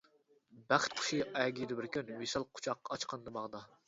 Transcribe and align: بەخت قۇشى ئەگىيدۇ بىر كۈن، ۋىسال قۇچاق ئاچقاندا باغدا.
بەخت 0.71 0.95
قۇشى 1.01 1.19
ئەگىيدۇ 1.41 1.77
بىر 1.79 1.87
كۈن، 1.97 2.09
ۋىسال 2.23 2.47
قۇچاق 2.57 2.91
ئاچقاندا 2.97 3.35
باغدا. 3.37 3.63